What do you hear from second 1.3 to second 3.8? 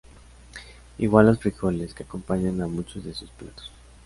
frijoles, que acompañan a muchos de sus platos.